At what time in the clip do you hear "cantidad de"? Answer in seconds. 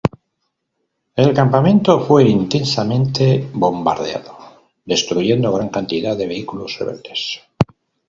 5.69-6.25